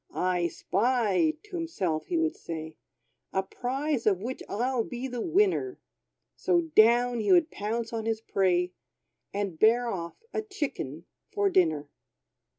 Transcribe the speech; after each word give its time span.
"I 0.15 0.47
spy," 0.47 1.35
to 1.43 1.55
himself 1.55 2.07
he 2.07 2.17
would 2.17 2.35
say, 2.35 2.75
"A 3.33 3.43
prize 3.43 4.07
of 4.07 4.19
which 4.19 4.41
I'll 4.49 4.83
be 4.83 5.07
the 5.07 5.21
winner!" 5.21 5.77
So 6.35 6.61
down 6.75 7.17
would 7.19 7.23
he 7.23 7.41
pounce 7.55 7.93
on 7.93 8.07
his 8.07 8.19
prey, 8.19 8.71
And 9.31 9.59
bear 9.59 9.89
off 9.89 10.23
a 10.33 10.41
chicken 10.41 11.05
for 11.29 11.51
dinner. 11.51 11.87